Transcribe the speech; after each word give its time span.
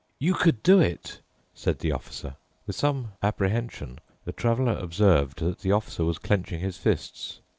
"You 0.17 0.33
could 0.33 0.63
do 0.63 0.79
it," 0.79 1.21
said 1.53 1.77
the 1.77 1.91
Officer. 1.91 2.35
With 2.65 2.75
some 2.75 3.11
apprehension 3.21 3.99
the 4.25 4.31
Traveler 4.31 4.75
observed 4.77 5.41
that 5.41 5.59
the 5.59 5.73
Officer 5.73 6.03
was 6.03 6.17
clenching 6.17 6.59
his 6.59 6.75
fists. 6.79 7.39